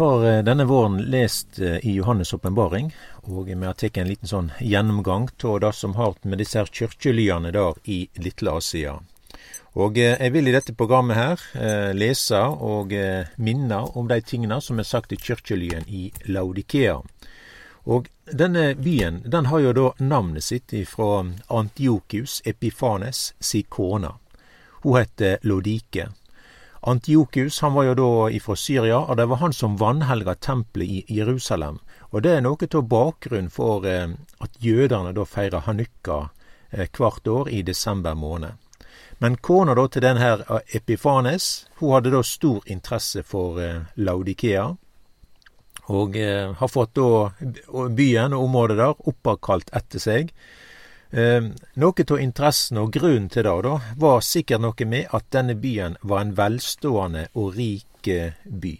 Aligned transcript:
Har 0.00 0.26
eh, 0.26 0.42
denne 0.42 0.64
våren 0.64 1.02
lest 1.02 1.58
eh, 1.58 1.86
i 1.86 1.92
Johannes' 1.98 2.34
åpenbaring, 2.34 2.94
og 3.22 3.46
vi 3.46 3.66
har 3.66 3.74
tatt 3.76 3.98
en 4.00 4.08
liten 4.08 4.28
sånn 4.30 4.46
gjennomgang 4.64 5.26
av 5.44 5.58
det 5.60 5.72
som 5.76 5.92
har 5.98 6.14
med 6.22 6.40
disse 6.40 6.56
her 6.56 6.70
kirkelyene 6.72 7.50
der 7.52 7.76
i 7.84 7.98
Lille 8.16 8.54
Asia. 8.62 8.94
Og 9.76 9.98
eh, 10.00 10.14
jeg 10.16 10.32
vil 10.32 10.48
i 10.48 10.54
dette 10.54 10.72
programmet 10.72 11.20
her 11.20 11.44
lese 11.92 12.40
og 12.40 12.94
minne 13.36 13.82
om 13.92 14.08
de 14.08 14.18
tingene 14.24 14.56
som 14.64 14.80
er 14.80 14.88
sagt 14.88 15.12
i 15.12 15.20
kirkelyen 15.20 15.84
i 15.84 16.06
Laudikea. 16.32 16.96
Og 17.84 18.08
denne 18.24 18.70
byen 18.80 19.20
den 19.28 19.50
har 19.52 19.66
jo 19.66 19.74
da 19.76 19.86
navnet 20.00 20.48
sitt 20.48 20.72
fra 20.88 21.26
Antiokius 21.60 22.40
Epifanes 22.48 23.34
si 23.36 23.66
kone. 23.68 24.14
Hun 24.80 24.96
heter 24.96 25.44
Lodike. 25.44 26.08
Antiokus 26.80 27.60
han 27.60 27.74
var 27.74 27.84
jo 27.90 27.94
da 27.94 28.12
ifra 28.32 28.56
Syria, 28.56 28.98
og 28.98 29.16
det 29.16 29.26
var 29.28 29.42
han 29.42 29.52
som 29.52 29.76
vanhelga 29.76 30.34
tempelet 30.34 30.88
i 30.88 31.18
Jerusalem. 31.18 31.78
Og 32.10 32.22
det 32.24 32.32
er 32.36 32.44
noe 32.44 32.68
av 32.74 32.86
bakgrunnen 32.88 33.50
for 33.52 33.84
eh, 33.86 34.08
at 34.40 34.56
jødene 34.64 35.12
da 35.12 35.26
feirer 35.28 35.66
hanukka 35.66 36.30
eh, 36.70 36.88
hvert 36.88 37.28
år 37.28 37.50
i 37.52 37.62
desember 37.62 38.16
måned. 38.16 38.56
Men 39.20 39.36
kona 39.36 39.74
da 39.76 39.84
til 39.92 40.04
denne 40.06 40.22
her 40.24 40.44
eh, 40.48 40.76
Epifanes, 40.78 41.66
hun 41.80 41.92
hadde 41.92 42.14
da 42.14 42.22
stor 42.24 42.64
interesse 42.64 43.22
for 43.28 43.60
eh, 43.60 43.82
Laudikea. 44.00 44.70
Og 45.92 46.16
eh, 46.16 46.48
har 46.56 46.72
fått 46.72 46.96
da 46.96 47.88
byen 47.92 48.32
og 48.32 48.46
området 48.48 48.78
der 48.80 49.08
oppkalt 49.12 49.68
etter 49.76 50.00
seg. 50.00 50.32
Eh, 51.10 51.42
noe 51.74 52.04
av 52.10 52.20
interessen 52.22 52.78
og 52.78 52.92
grunnen 52.94 53.26
til 53.28 53.42
det 53.42 53.56
da, 53.66 53.74
var 53.98 54.20
sikkert 54.22 54.62
noe 54.62 54.86
med 54.86 55.10
at 55.16 55.26
denne 55.34 55.56
byen 55.58 55.96
var 56.06 56.22
en 56.22 56.36
velstående 56.38 57.26
og 57.34 57.56
rik 57.56 58.06
eh, 58.06 58.38
by. 58.46 58.74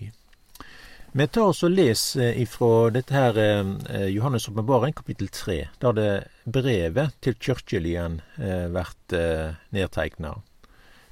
Vi 1.12 1.26
tar 1.26 1.48
oss 1.50 1.64
og 1.66 1.72
leser 1.74 2.36
ifra 2.38 2.86
dette 2.94 3.16
her 3.16 3.38
eh, 3.42 4.06
Johannes' 4.14 4.46
åpenbaring, 4.46 4.94
kapittel 4.94 5.26
3, 5.26 5.56
der 5.82 5.96
det 5.98 6.12
brevet 6.46 7.16
til 7.20 7.34
kirkelyen 7.34 8.20
eh, 8.38 8.68
blir 8.70 9.18
eh, 9.18 9.58
nedtegna, 9.74 10.36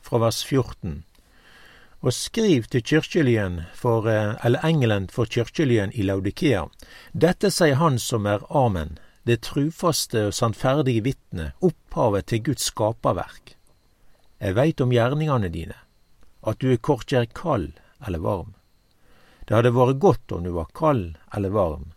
fra 0.07 0.23
vers 0.23 0.45
14. 0.47 1.03
Og 1.99 2.15
skriv 2.15 2.71
til 2.71 2.87
kirkelyen 2.87 3.65
for, 3.75 4.07
eh, 4.07 4.37
eller 4.47 4.63
engelen 4.63 5.11
for 5.11 5.27
kirkelyen 5.27 5.91
i 5.91 6.07
Laudikea. 6.07 6.69
Dette 7.11 7.51
sier 7.51 7.83
han 7.83 7.99
som 7.99 8.31
er 8.31 8.47
Amen, 8.55 9.01
det 9.29 9.43
trufaste 9.45 10.29
og 10.29 10.35
sannferdige 10.35 11.05
vitne, 11.05 11.51
opphavet 11.61 12.31
til 12.31 12.45
Guds 12.49 12.71
skaperverk. 12.71 13.57
Jeg 14.41 14.57
veit 14.57 14.81
om 14.81 14.93
gjerningene 14.95 15.51
dine, 15.53 15.77
at 16.47 16.61
du 16.63 16.71
er 16.73 16.81
korkje 16.81 17.27
kald 17.37 17.73
eller 18.07 18.23
varm. 18.25 18.55
Det 19.45 19.57
hadde 19.57 19.75
vært 19.75 20.01
godt 20.01 20.33
om 20.33 20.47
du 20.47 20.53
var 20.55 20.71
kald 20.77 21.19
eller 21.37 21.53
varm, 21.53 21.91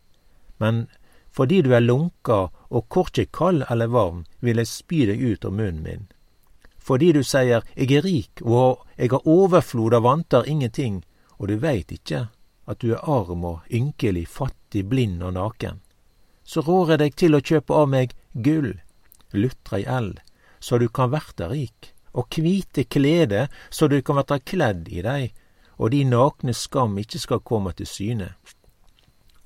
men 0.59 0.87
fordi 1.31 1.61
du 1.63 1.71
er 1.75 1.83
lunka 1.83 2.49
og 2.69 2.89
korkje 2.91 3.29
kald 3.31 3.63
eller 3.69 3.87
varm, 3.87 4.25
vil 4.39 4.59
jeg 4.59 4.67
spy 4.67 5.05
deg 5.07 5.21
ut 5.23 5.45
av 5.47 5.55
munnen 5.55 5.83
min. 5.85 6.09
Fordi 6.81 7.11
du 7.15 7.21
sier 7.23 7.63
jeg 7.77 7.91
er 7.93 8.03
rik 8.03 8.41
og 8.41 8.81
jeg 8.97 9.13
har 9.13 9.27
overflod 9.29 9.95
av 9.95 10.03
vanter 10.03 10.49
ingenting, 10.49 11.03
og 11.37 11.47
du 11.47 11.55
veit 11.61 11.93
ikke 11.93 12.25
at 12.67 12.81
du 12.83 12.91
er 12.91 13.07
arm 13.07 13.45
og 13.45 13.71
ynkelig, 13.71 14.25
fattig, 14.27 14.83
blind 14.89 15.23
og 15.23 15.37
naken 15.37 15.79
så 16.51 16.63
rår 16.67 16.93
jeg 16.93 16.99
deg 16.99 17.13
til 17.15 17.37
å 17.37 17.43
kjøpe 17.47 17.75
av 17.79 17.87
meg 17.87 18.15
gull, 18.33 18.73
lutra 19.31 19.79
i 19.79 19.85
eld, 19.87 20.17
så 20.59 20.81
du 20.81 20.89
kan 20.91 21.13
verta 21.13 21.47
rik, 21.47 21.93
og 22.11 22.27
kvite 22.35 22.83
klede, 22.91 23.45
så 23.69 23.87
du 23.87 24.01
kan 24.03 24.19
verta 24.19 24.39
kledd 24.39 24.89
i 24.91 25.03
dei, 25.05 25.31
og 25.79 25.93
de 25.93 26.01
nakne 26.03 26.53
skam 26.53 26.97
ikkje 26.99 27.23
skal 27.23 27.45
komme 27.47 27.71
til 27.77 27.87
syne, 27.87 28.33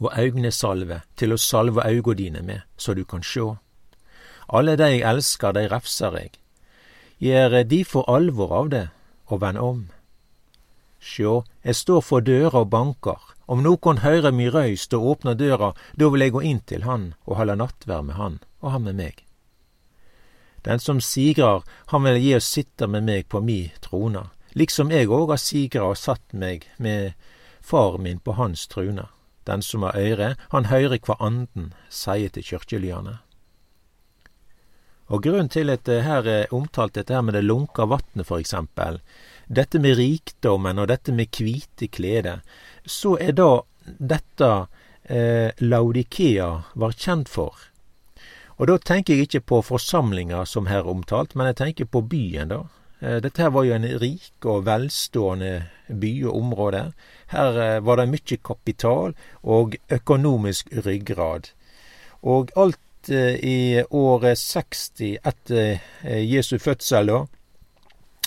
og 0.02 0.10
augnesalve 0.18 1.04
til 1.16 1.36
å 1.36 1.40
salve 1.40 1.86
auga 1.86 2.18
dine 2.18 2.42
med, 2.42 2.66
så 2.76 2.98
du 2.98 3.06
kan 3.06 3.22
sjå. 3.24 3.54
Alle 4.50 4.76
dei 4.78 4.98
eg 4.98 5.06
elskar, 5.06 5.54
dei 5.54 5.70
refser 5.70 6.18
eg. 6.18 6.34
Gjer 7.22 7.62
de 7.70 7.84
for 7.86 8.10
alvor 8.12 8.52
av 8.54 8.74
det, 8.74 8.88
og 9.30 9.42
vend 9.46 9.62
om. 9.62 9.86
Sjå, 11.00 11.44
eg 11.62 11.78
står 11.78 12.02
for 12.02 12.26
døra 12.26 12.66
og 12.66 12.74
bankar. 12.74 13.35
Om 13.46 13.62
nokon 13.64 14.02
høyrer 14.02 14.34
mi 14.34 14.50
røyst 14.50 14.94
og 14.98 15.06
åpner 15.12 15.38
døra, 15.38 15.74
da 15.94 16.10
vil 16.10 16.26
eg 16.26 16.34
gå 16.34 16.42
inn 16.42 16.62
til 16.66 16.86
han 16.88 17.14
og 17.26 17.38
halde 17.40 17.58
nattverd 17.62 18.08
med 18.08 18.18
han, 18.18 18.40
og 18.62 18.72
han 18.74 18.86
med 18.88 18.98
meg. 18.98 19.22
Den 20.66 20.82
som 20.82 21.02
sigrar, 21.02 21.62
han 21.94 22.04
vil 22.08 22.18
gi 22.18 22.32
oss 22.40 22.50
sitte 22.50 22.88
med 22.90 23.06
meg 23.06 23.28
på 23.30 23.42
mi 23.46 23.60
trona, 23.86 24.32
liksom 24.58 24.90
eg 24.90 25.14
òg 25.14 25.36
har 25.36 25.42
sigra 25.42 25.92
og 25.92 26.00
satt 26.02 26.34
meg 26.34 26.66
med 26.82 27.14
far 27.62 28.00
min 28.02 28.20
på 28.20 28.34
hans 28.40 28.66
truna. 28.68 29.12
Den 29.46 29.62
som 29.62 29.86
har 29.86 29.98
øyre, 29.98 30.36
han 30.50 30.72
høyrer 30.72 30.98
kva 30.98 31.20
anden 31.22 31.74
seier 31.90 32.34
til 32.34 32.46
kyrkjelyane. 32.48 33.20
Og 35.14 35.22
grunnen 35.22 35.52
til 35.54 35.70
at 35.70 35.84
det 35.86 36.00
her 36.02 36.26
er 36.26 36.54
omtalt 36.54 36.96
dette 36.98 37.14
her 37.14 37.22
med 37.22 37.36
det 37.38 37.44
lunka 37.46 37.86
vatnet, 37.86 38.26
for 38.26 38.42
eksempel, 38.42 38.98
dette 39.46 39.78
med 39.78 40.00
rikdommen 40.00 40.82
og 40.82 40.90
dette 40.90 41.14
med 41.14 41.30
kvite 41.30 41.92
klede, 41.94 42.40
så 42.86 43.18
er 43.22 43.36
det 43.38 43.52
dette 44.00 44.52
eh, 45.04 45.52
Laudikea 45.58 46.50
var 46.74 46.96
kjent 46.98 47.30
for. 47.30 47.54
Og 48.56 48.70
da 48.70 48.78
tenker 48.80 49.16
jeg 49.16 49.28
ikke 49.28 49.44
på 49.52 49.62
forsamlinga 49.68 50.46
som 50.48 50.70
her 50.72 50.88
omtalt, 50.88 51.36
men 51.36 51.52
jeg 51.52 51.60
tenker 51.60 51.92
på 51.92 52.02
byen, 52.08 52.54
da. 52.54 52.62
Eh, 53.00 53.18
dette 53.22 53.44
her 53.44 53.52
var 53.52 53.66
jo 53.68 53.76
en 53.76 53.88
rik 54.00 54.48
og 54.48 54.66
velstående 54.66 55.68
by 55.90 56.14
og 56.30 56.38
område. 56.40 56.84
Her 57.34 57.60
eh, 57.62 57.82
var 57.84 58.00
det 58.00 58.08
mye 58.14 58.40
kapital 58.40 59.16
og 59.44 59.76
økonomisk 59.92 60.72
ryggrad. 60.86 61.52
Og 62.24 62.56
alt 62.56 63.12
eh, 63.12 63.36
i 63.44 63.84
året 63.92 64.40
60 64.40 65.20
etter 65.20 65.84
Jesu 66.24 66.58
fødsel, 66.58 67.12
da, 67.12 67.26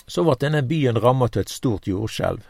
så 0.09 0.23
ble 0.25 0.37
denne 0.41 0.61
byen 0.65 1.01
rammet 1.01 1.37
av 1.37 1.47
et 1.47 1.53
stort 1.53 1.89
jordskjelv. 1.89 2.45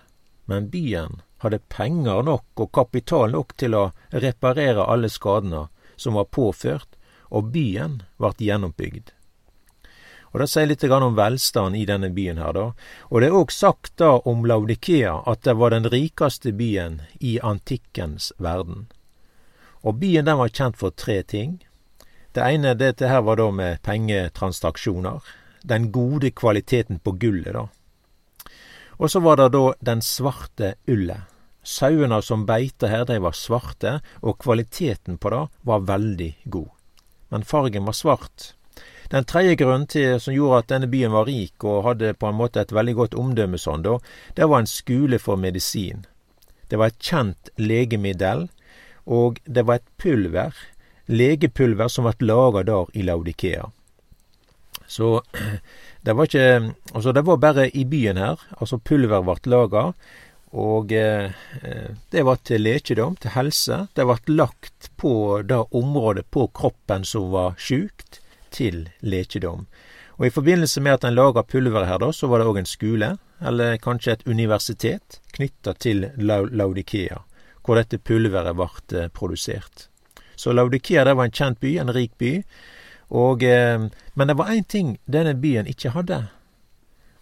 Men 0.52 0.70
byen 0.72 1.22
hadde 1.44 1.62
penger 1.72 2.24
nok 2.24 2.64
og 2.64 2.72
kapital 2.76 3.32
nok 3.36 3.56
til 3.58 3.76
å 3.76 3.90
reparere 4.12 4.86
alle 4.86 5.10
skadene 5.10 5.68
som 5.96 6.18
var 6.20 6.30
påført, 6.36 6.98
og 7.30 7.52
byen 7.54 8.02
ble 8.18 8.32
gjennombygd. 8.40 9.14
Og 10.32 10.40
Det 10.40 10.48
sier 10.50 10.68
litt 10.70 10.84
om 10.84 11.16
velstand 11.18 11.76
i 11.76 11.86
denne 11.90 12.10
byen 12.14 12.38
her, 12.38 12.54
da. 12.54 12.66
Og 13.10 13.22
det 13.22 13.30
er 13.30 13.38
òg 13.40 13.52
sagt 13.52 13.98
da 13.98 14.20
om 14.30 14.46
Laudikea 14.46 15.24
at 15.26 15.42
det 15.44 15.56
var 15.58 15.74
den 15.74 15.90
rikeste 15.90 16.52
byen 16.52 17.02
i 17.20 17.40
antikkens 17.42 18.32
verden. 18.38 18.88
Og 19.82 19.98
byen 20.00 20.26
den 20.26 20.38
var 20.38 20.54
kjent 20.54 20.78
for 20.78 20.92
tre 20.92 21.24
ting. 21.24 21.64
Det 22.34 22.46
ene 22.46 22.76
dette 22.78 23.10
her 23.10 23.22
var 23.26 23.40
da 23.42 23.50
med 23.52 23.82
pengetransaksjoner 23.82 25.22
den 25.64 25.92
gode 25.92 26.32
kvaliteten 26.32 27.00
på 27.00 27.12
gullet, 27.12 27.54
da. 27.54 27.68
Og 29.00 29.12
så 29.12 29.22
var 29.24 29.40
det 29.40 29.50
da 29.56 29.66
den 29.80 30.02
svarte 30.04 30.74
ullet. 30.88 31.28
Sauene 31.64 32.22
som 32.24 32.46
beita 32.48 32.88
her, 32.88 33.06
de 33.08 33.20
var 33.24 33.36
svarte, 33.36 34.00
og 34.22 34.40
kvaliteten 34.44 35.20
på 35.20 35.32
det 35.32 35.44
var 35.68 35.86
veldig 35.88 36.32
god. 36.46 36.70
Men 37.30 37.46
fargen 37.46 37.86
var 37.86 37.96
svart. 37.96 38.54
Den 39.10 39.26
tredje 39.26 39.56
grunnen 39.56 39.88
til, 39.88 40.20
som 40.22 40.36
gjorde 40.36 40.60
at 40.64 40.70
denne 40.70 40.90
byen 40.92 41.14
var 41.14 41.26
rik 41.26 41.64
og 41.66 41.84
hadde 41.88 42.14
på 42.14 42.30
en 42.30 42.38
måte 42.38 42.62
et 42.62 42.74
veldig 42.76 42.96
godt 42.98 43.18
omdømme 43.18 43.58
sånn, 43.58 43.86
da, 43.86 43.98
det 44.38 44.48
var 44.50 44.64
en 44.64 44.70
skole 44.70 45.20
for 45.20 45.40
medisin. 45.40 46.06
Det 46.70 46.78
var 46.78 46.92
et 46.92 47.02
kjent 47.02 47.50
legemiddel, 47.58 48.48
og 49.10 49.42
det 49.46 49.66
var 49.66 49.80
et 49.80 49.90
pulver, 49.98 50.54
legepulver, 51.10 51.90
som 51.90 52.06
ble 52.06 52.30
laga 52.30 52.64
der 52.68 52.94
i 52.94 53.06
Laudikea. 53.08 53.72
Så 54.90 55.22
det 56.06 56.16
var 56.18 56.30
ikke 56.30 56.74
Altså, 56.94 57.14
det 57.14 57.26
var 57.28 57.38
bare 57.38 57.70
i 57.70 57.86
byen 57.86 58.18
her. 58.18 58.42
Altså, 58.58 58.82
pulver 58.82 59.22
vart 59.24 59.48
laga. 59.48 59.92
Og 60.50 60.92
eh, 60.92 61.30
det 62.10 62.24
var 62.26 62.40
til 62.42 62.64
lekedom, 62.66 63.16
til 63.22 63.36
helse. 63.36 63.84
Det 63.94 64.08
vart 64.10 64.30
lagt 64.30 64.90
på 64.98 65.42
det 65.46 65.62
området 65.78 66.26
på 66.34 66.48
kroppen 66.48 67.06
som 67.06 67.30
var 67.32 67.54
sjukt, 67.62 68.22
til 68.50 68.88
lekedom. 69.06 69.68
Og 70.18 70.26
i 70.26 70.34
forbindelse 70.34 70.82
med 70.82 70.98
at 70.98 71.06
en 71.06 71.16
laga 71.16 71.44
pulver 71.46 71.86
her, 71.86 72.00
da, 72.02 72.10
så 72.12 72.28
var 72.28 72.42
det 72.42 72.50
òg 72.50 72.58
en 72.60 72.68
skole, 72.68 73.12
eller 73.40 73.78
kanskje 73.80 74.18
et 74.18 74.26
universitet, 74.28 75.20
knytta 75.38 75.76
til 75.80 76.10
Laudikea, 76.18 77.22
hvor 77.64 77.78
dette 77.80 78.02
pulveret 78.02 78.58
vart 78.58 78.92
eh, 78.92 79.08
produsert. 79.14 79.88
Så 80.36 80.52
Laudikea 80.52 81.06
det 81.06 81.14
var 81.16 81.30
en 81.30 81.36
kjent 81.36 81.62
by, 81.62 81.78
en 81.78 81.94
rik 81.94 82.18
by. 82.18 82.34
Og, 83.10 83.44
eh, 83.44 83.80
men 84.14 84.28
det 84.28 84.38
var 84.38 84.52
én 84.54 84.64
ting 84.64 84.98
denne 85.06 85.34
byen 85.34 85.68
ikke 85.68 85.94
hadde. 85.96 86.28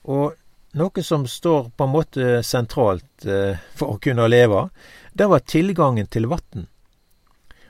Og 0.04 0.36
noe 0.78 1.04
som 1.04 1.28
står 1.28 1.69
på 1.75 1.84
en 1.84 1.94
måte 1.94 2.39
sentralt 2.44 3.25
eh, 3.25 3.60
for 3.75 3.95
å 3.95 4.01
kunne 4.04 4.28
leve, 4.28 4.68
det 5.13 5.30
var 5.31 5.45
tilgangen 5.48 6.07
til 6.12 6.28
vann. 6.28 6.68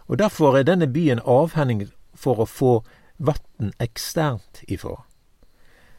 Og 0.07 0.17
derfor 0.17 0.57
er 0.57 0.67
denne 0.67 0.87
byen 0.87 1.21
avhengig 1.25 1.91
for 2.17 2.41
å 2.41 2.49
få 2.49 2.73
vann 3.17 3.73
eksternt 3.83 4.63
ifra. 4.67 5.03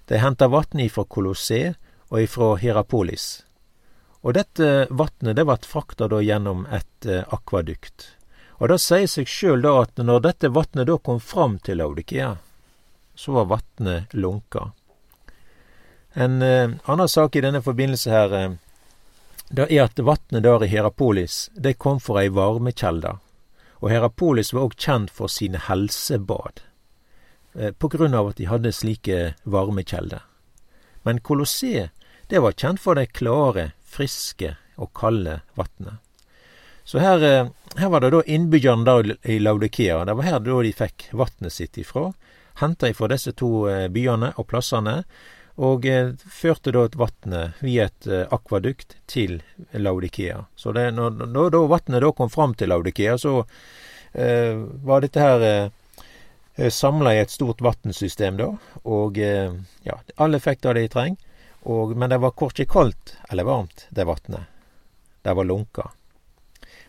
De 0.08 0.18
henter 0.18 0.50
vann 0.50 0.82
ifra 0.82 1.04
Colosset 1.04 1.76
og 2.08 2.22
ifra 2.22 2.54
Hierapolis. 2.58 3.44
Og 4.26 4.34
dette 4.34 4.88
vannet 4.90 5.36
det 5.36 5.44
ble 5.46 5.58
frakta 5.68 6.08
gjennom 6.10 6.66
et 6.66 7.06
eh, 7.06 7.22
akvadukt. 7.30 8.17
Og 8.58 8.68
det 8.72 8.80
sier 8.82 9.06
seg 9.06 9.30
sjøl 9.30 9.62
da 9.62 9.76
at 9.84 10.00
når 10.02 10.24
dette 10.24 10.50
vatnet 10.50 10.88
da 10.90 10.98
kom 10.98 11.20
fram 11.22 11.58
til 11.62 11.78
Laudikea, 11.78 12.36
så 13.14 13.34
var 13.36 13.50
vatnet 13.52 14.14
lunka. 14.14 14.70
En 16.18 16.42
eh, 16.42 16.70
annen 16.84 17.08
sak 17.08 17.36
i 17.36 17.42
denne 17.44 17.62
forbindelse 17.62 18.10
her, 18.10 18.34
eh, 18.34 18.56
det 19.54 19.68
er 19.70 19.86
at 19.86 20.02
vatnet 20.02 20.42
der 20.42 20.64
i 20.64 20.70
Herapolis, 20.70 21.48
det 21.54 21.78
kom 21.78 22.00
fra 22.02 22.24
ei 22.24 22.32
varmekjelde. 22.34 23.14
Og 23.78 23.92
Herapolis 23.92 24.50
var 24.52 24.66
òg 24.66 24.74
kjent 24.74 25.12
for 25.14 25.30
sine 25.30 25.60
helsebad, 25.68 26.64
eh, 27.54 27.70
på 27.70 27.90
grunn 27.94 28.14
av 28.18 28.32
at 28.32 28.42
de 28.42 28.50
hadde 28.50 28.74
slike 28.74 29.20
varmekjelder. 29.46 30.26
Men 31.06 31.22
Colosseum, 31.22 31.94
det 32.28 32.42
var 32.42 32.58
kjent 32.58 32.82
for 32.82 32.98
det 32.98 33.12
klare, 33.14 33.70
friske 33.86 34.56
og 34.76 34.92
kalde 34.98 35.40
vatnet. 35.56 36.02
Så 36.84 36.98
her, 36.98 37.22
eh, 37.22 37.48
her, 37.78 37.88
var 37.88 38.04
det 38.04 38.12
da 38.14 38.22
innbyggerne 38.26 38.84
da 38.84 39.16
i 39.22 39.38
Laudikea. 39.38 40.04
Det 40.04 40.14
var 40.18 40.28
her 40.28 40.38
da 40.44 40.60
de 40.62 40.74
fikk 40.76 41.08
vannet 41.12 41.54
sitt 41.54 41.78
ifra. 41.78 42.12
Henta 42.60 42.90
ifra 42.90 43.08
disse 43.12 43.32
to 43.38 43.68
eh, 43.70 43.88
byene 43.92 44.32
og 44.36 44.48
plassene. 44.50 45.02
Og 45.58 45.86
eh, 45.86 46.14
førte 46.30 46.74
da 46.74 46.86
vannet 46.98 47.58
via 47.64 47.88
et 47.88 48.08
akvadukt 48.34 48.96
til 49.06 49.40
Laudikea. 49.72 50.44
Så 50.56 50.72
det, 50.72 50.90
når, 50.94 51.26
når 51.26 51.54
da 51.54 51.64
vannet 51.74 52.04
da 52.04 52.12
kom 52.12 52.30
fram 52.30 52.54
til 52.58 52.70
Laudikea, 52.74 53.18
så 53.18 53.40
eh, 54.12 54.54
var 54.84 55.02
dette 55.02 55.22
her 55.22 55.46
eh, 56.58 56.70
samla 56.70 57.14
i 57.14 57.22
et 57.22 57.30
stort 57.30 57.60
vannsystem 57.60 58.38
da. 58.38 58.52
Og 58.84 59.18
eh, 59.18 59.54
ja, 59.86 59.98
alle 60.16 60.40
fikk 60.42 60.62
det 60.66 60.74
de 60.80 60.88
treng. 60.88 61.16
men 61.94 62.10
det 62.10 62.18
var 62.18 62.30
korkje 62.30 62.64
kaldt 62.64 63.16
eller 63.30 63.44
varmt, 63.44 63.86
det 63.90 64.04
vannet. 64.04 64.46
Det 65.22 65.34
var 65.34 65.44
lunka. 65.44 65.90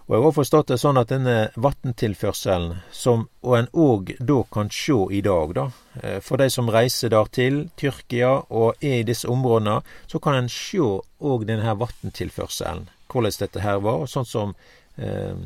Og 0.09 0.15
jeg 0.15 0.23
har 0.25 0.33
forstått 0.33 0.71
det 0.71 0.79
sånn 0.81 0.97
at 0.97 1.11
denne 1.11 1.33
vanntilførselen, 1.61 2.79
som 2.89 3.27
og 3.45 3.51
en 3.59 3.67
òg 3.77 4.15
da 4.17 4.39
kan 4.49 4.71
sjå 4.73 5.03
i 5.13 5.19
dag, 5.21 5.51
da, 5.53 5.65
eh, 6.01 6.17
for 6.25 6.41
de 6.41 6.47
som 6.49 6.71
reiser 6.73 7.11
der 7.13 7.29
til 7.29 7.59
Tyrkia 7.77 8.31
og 8.49 8.81
er 8.81 9.03
i 9.03 9.05
disse 9.05 9.29
områdene, 9.29 9.83
så 10.09 10.17
kan 10.17 10.33
en 10.33 10.49
sjå 10.49 10.87
òg 11.21 11.45
denne 11.45 11.75
vanntilførselen, 11.77 12.87
hvordan 13.05 13.37
dette 13.37 13.61
her 13.61 13.77
var, 13.85 14.07
sånn 14.09 14.25
som 14.25 14.55
eh, 14.97 15.37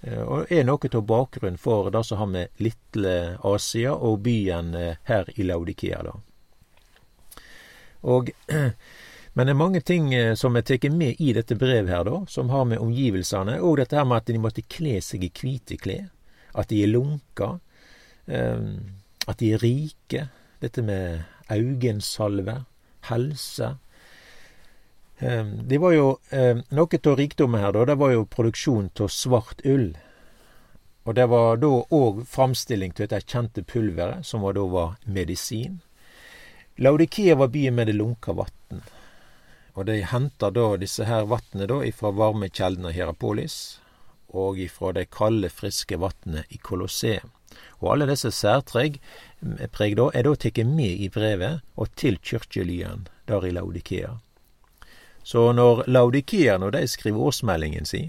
eh, 0.00 0.22
og 0.24 0.48
er 0.56 0.64
noe 0.64 0.88
av 0.88 1.04
bakgrunnen 1.04 1.60
for 1.60 1.90
det 1.92 2.04
som 2.08 2.22
har 2.22 2.32
med 2.32 2.64
Litle 2.64 3.36
Asia 3.44 3.92
og 3.92 4.22
byen 4.24 4.72
eh, 4.74 4.96
her 5.04 5.28
i 5.36 5.44
Laudikea, 5.44 6.00
da. 6.08 6.16
Og 8.08 8.32
Men 9.38 9.46
det 9.46 9.52
er 9.52 9.58
mange 9.58 9.80
ting 9.86 10.14
eh, 10.14 10.32
som 10.34 10.56
er 10.58 10.64
tatt 10.66 10.88
med 10.90 11.20
i 11.22 11.30
dette 11.30 11.54
brevet 11.54 11.92
her, 11.92 12.02
da, 12.08 12.24
som 12.26 12.48
har 12.50 12.64
med 12.66 12.80
omgivelsene, 12.82 13.60
og 13.62 13.76
dette 13.78 13.94
her 13.94 14.08
med 14.10 14.24
at 14.24 14.32
de 14.32 14.40
måtte 14.42 14.64
kle 14.66 14.96
seg 14.98 15.28
i 15.28 15.30
hvite 15.30 15.78
klær, 15.78 16.08
at 16.58 16.72
de 16.72 16.80
er 16.82 16.90
lunka, 16.90 17.52
um, 18.26 18.64
at 19.30 19.38
de 19.38 19.52
er 19.54 19.62
rike, 19.62 20.24
dette 20.58 20.82
med 20.82 21.22
augensalve, 21.54 22.56
helse. 23.12 23.70
Um, 25.22 25.54
det 25.70 25.78
var 25.86 25.94
jo 25.94 26.10
Noe 26.74 26.98
av 26.98 27.16
rikdommen 27.22 27.62
her, 27.62 27.78
da, 27.78 27.86
det 27.92 27.98
var 28.02 28.16
jo 28.16 28.26
produksjon 28.26 28.90
av 28.98 29.14
svart 29.14 29.62
ull. 29.62 29.92
Og 31.06 31.14
det 31.14 31.30
var 31.30 31.62
da 31.62 31.74
òg 31.94 32.24
framstilling 32.26 32.90
til 32.90 33.06
dette 33.06 33.22
kjente 33.22 33.62
pulveret, 33.62 34.26
som 34.26 34.42
da 34.42 34.66
var 34.66 34.98
medisin. 35.06 35.78
Laudikea 36.82 37.38
var 37.38 37.54
byen 37.54 37.78
med 37.78 37.86
det 37.86 38.00
lunka 38.02 38.34
vatn. 38.34 38.82
Og 39.78 39.86
de 39.86 40.00
henter 40.10 40.50
da 40.50 40.72
disse 40.80 41.06
her 41.06 41.28
vatnene 41.30 41.68
da 41.70 41.82
ifra 41.86 42.10
varmekjeldene 42.10 42.90
Hierapolis 42.96 43.78
og 44.34 44.58
ifra 44.58 44.90
det 44.96 45.06
kalde, 45.14 45.48
friske 45.54 45.96
vatnet 46.02 46.50
i 46.50 46.58
Colosseum. 46.58 47.30
Og 47.78 47.92
alle 47.92 48.08
disse 48.10 48.32
særpreg 48.34 48.98
preg 49.70 49.94
da, 50.00 50.08
er 50.10 50.26
da 50.26 50.34
tatt 50.34 50.58
med 50.66 51.04
i 51.06 51.08
brevet 51.14 51.62
og 51.78 51.94
til 51.94 52.18
kyrkjelyen 52.18 53.06
der 53.30 53.46
i 53.46 53.54
Laudikea. 53.54 54.16
Så 55.22 55.52
når 55.54 55.84
Laudikea, 55.86 56.58
når 56.58 56.74
de 56.74 56.86
skriver 56.90 57.30
årsmeldingen 57.30 57.86
si, 57.86 58.08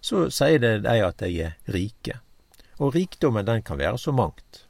så 0.00 0.28
sier 0.30 0.62
de 0.62 0.96
at 1.04 1.18
de 1.18 1.30
er 1.42 1.58
rike. 1.74 2.20
Og 2.78 2.94
rikdommen 2.94 3.48
den 3.48 3.66
kan 3.66 3.82
være 3.82 3.98
så 3.98 4.14
mangt. 4.14 4.66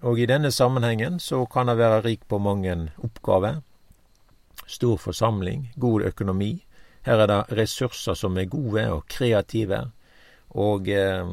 Og 0.00 0.18
i 0.18 0.26
denne 0.26 0.50
sammenhengen 0.50 1.20
så 1.20 1.44
kan 1.46 1.68
det 1.68 1.76
være 1.78 2.02
rik 2.04 2.24
på 2.28 2.38
mange 2.42 2.90
oppgaver, 2.96 3.60
Stor 4.66 4.96
forsamling, 4.98 5.70
god 5.76 6.08
økonomi. 6.10 6.52
Her 7.06 7.22
er 7.22 7.30
det 7.30 7.58
ressurser 7.58 8.18
som 8.18 8.38
er 8.38 8.48
gode 8.50 8.82
og 8.90 9.04
kreative. 9.08 9.84
Og, 10.56 10.88
eh, 10.88 11.26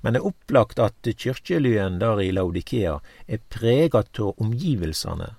men 0.00 0.14
det 0.14 0.20
er 0.20 0.28
opplagt 0.30 0.78
at 0.78 1.12
kirkelyen 1.16 1.98
der 2.00 2.20
i 2.22 2.30
Laudikea 2.32 2.98
er 3.28 3.42
prega 3.48 4.04
av 4.04 4.40
omgivelsene. 4.40 5.34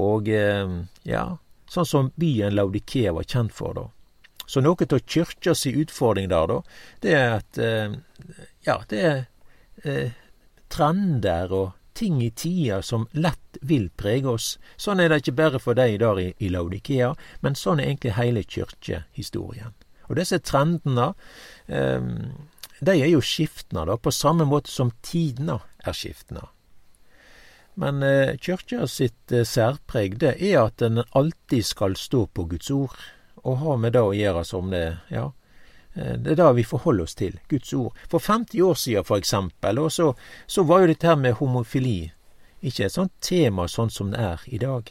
Og 0.00 0.28
eh, 0.28 0.78
ja, 1.06 1.24
sånn 1.70 1.86
som 1.86 2.10
byen 2.16 2.56
Laudikea 2.56 3.12
var 3.14 3.28
kjent 3.28 3.54
for, 3.54 3.74
da. 3.74 3.86
Så 4.46 4.60
noe 4.60 4.84
av 4.84 5.00
kyrkja 5.00 5.54
si 5.56 5.72
utfordring 5.80 6.28
der, 6.28 6.50
da, 6.50 6.58
det 7.00 7.14
er 7.16 7.30
at 7.38 7.58
eh, 7.58 7.94
ja, 8.66 8.76
det 8.90 9.00
er 9.00 9.22
eh, 9.84 10.12
trender 10.72 11.54
og 11.54 11.72
ting 11.94 12.20
i 12.22 12.30
tida 12.30 12.80
som 12.82 13.06
lett 13.12 13.58
vil 13.62 13.88
prege 13.96 14.28
oss. 14.34 14.48
Sånn 14.76 15.00
er 15.00 15.10
det 15.10 15.22
ikke 15.22 15.38
bare 15.38 15.60
for 15.62 15.78
deg 15.78 15.98
der 16.02 16.20
i, 16.20 16.28
i 16.38 16.50
Laudikea, 16.52 17.12
men 17.40 17.58
sånn 17.58 17.80
er 17.80 17.90
egentlig 17.90 18.16
hele 18.18 18.42
kirkehistorien. 18.42 19.74
Og 20.08 20.18
disse 20.18 20.40
trendene, 20.44 21.12
eh, 21.66 22.02
de 22.84 22.96
er 22.96 23.12
jo 23.12 23.22
skiftende, 23.24 23.86
da, 23.88 23.96
på 23.96 24.12
samme 24.12 24.46
måte 24.48 24.72
som 24.72 24.92
tidene 25.06 25.60
er 25.84 25.96
skiftende. 25.96 26.48
Men 27.80 28.02
eh, 28.06 28.36
kyrkja 28.38 28.86
sitt 28.90 29.32
eh, 29.32 29.46
særpreg, 29.48 30.18
det 30.22 30.36
er 30.38 30.60
at 30.66 30.78
den 30.82 31.02
alltid 31.10 31.66
skal 31.66 31.96
stå 31.98 32.26
på 32.26 32.46
Guds 32.52 32.70
ord, 32.70 32.98
og 33.44 33.60
ha 33.62 33.78
med 33.80 33.96
det 33.96 34.02
å 34.04 34.14
gjøre 34.14 34.44
som 34.46 34.70
det, 34.72 34.86
ja, 35.12 35.30
det 35.94 36.34
er 36.34 36.40
det 36.40 36.50
vi 36.56 36.66
forholder 36.66 37.06
oss 37.06 37.14
til, 37.14 37.38
Guds 37.48 37.72
ord. 37.72 37.94
For 38.10 38.18
50 38.18 38.60
år 38.62 38.74
siden, 38.74 39.04
for 39.04 39.16
eksempel, 39.16 39.78
og 39.78 39.92
så, 39.92 40.12
så 40.46 40.64
var 40.66 40.82
jo 40.82 40.92
dette 40.92 41.06
her 41.06 41.16
med 41.20 41.38
homofili 41.38 42.12
ikke 42.64 42.86
et 42.86 42.94
sånt 42.94 43.12
tema 43.20 43.66
sånn 43.68 43.92
som 43.92 44.12
det 44.14 44.20
er 44.24 44.44
i 44.46 44.58
dag. 44.58 44.88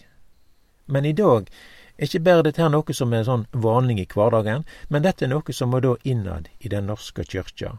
Men 0.85 1.05
i 1.05 1.13
dag 1.17 1.49
er 1.97 2.07
ikke 2.07 2.23
bare 2.25 2.45
dette 2.47 2.61
her 2.61 2.71
noe 2.73 2.95
som 2.95 3.13
er 3.13 3.25
sånn 3.27 3.47
vanlig 3.51 4.03
i 4.03 4.07
hverdagen, 4.13 4.65
men 4.89 5.05
dette 5.05 5.25
er 5.25 5.33
noe 5.33 5.55
som 5.55 5.73
må 5.73 5.81
da 5.83 5.95
innad 6.03 6.49
i 6.59 6.69
Den 6.69 6.87
norske 6.91 7.25
kyrkja. 7.25 7.77